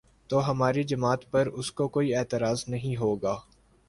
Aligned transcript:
تو 0.29 0.49
ہماری 0.49 0.83
جماعت 0.83 1.31
کو 1.31 1.37
اس 1.59 1.75
پر 1.75 1.87
کوئی 1.87 2.15
اعتراض 2.15 2.63
نہیں 2.67 2.97
ہو 2.97 3.15
گا۔ 3.15 3.35